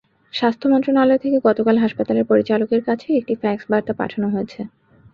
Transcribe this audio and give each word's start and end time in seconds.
স্বাস্থ্য 0.33 0.65
মন্ত্রণালয় 0.67 1.21
থেকে 1.23 1.37
গতকাল 1.47 1.75
হাসপাতালের 1.77 2.29
পরিচালকের 2.31 2.81
কাছে 2.87 3.07
একটি 3.19 3.33
ফ্যাক্স 3.41 3.63
বার্তা 3.71 3.93
পাঠানো 3.99 4.27
হয়েছে। 4.29 4.61